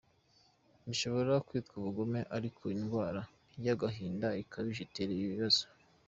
[0.87, 3.21] Bishobora kwitwa ubugome ariko ni indwara
[3.65, 5.63] y’agahinda gakabije itera ibi bibazo.